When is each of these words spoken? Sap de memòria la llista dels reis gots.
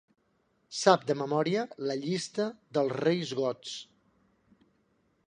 Sap 0.77 1.03
de 1.11 1.15
memòria 1.19 1.65
la 1.89 1.97
llista 2.05 2.47
dels 2.79 2.97
reis 3.03 3.37
gots. 3.41 3.77